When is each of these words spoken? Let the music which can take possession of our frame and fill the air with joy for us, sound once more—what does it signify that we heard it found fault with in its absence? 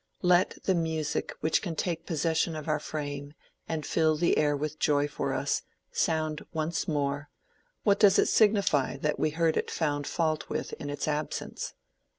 Let 0.23 0.57
the 0.63 0.73
music 0.73 1.31
which 1.41 1.61
can 1.61 1.75
take 1.75 2.07
possession 2.07 2.55
of 2.55 2.67
our 2.67 2.79
frame 2.79 3.35
and 3.69 3.85
fill 3.85 4.17
the 4.17 4.35
air 4.35 4.57
with 4.57 4.79
joy 4.79 5.07
for 5.07 5.31
us, 5.31 5.61
sound 5.91 6.43
once 6.51 6.87
more—what 6.87 7.99
does 7.99 8.17
it 8.17 8.25
signify 8.25 8.97
that 8.97 9.19
we 9.19 9.29
heard 9.29 9.57
it 9.57 9.69
found 9.69 10.07
fault 10.07 10.49
with 10.49 10.73
in 10.79 10.89
its 10.89 11.07
absence? 11.07 11.75